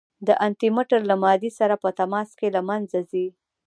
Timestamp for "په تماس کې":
1.83-2.47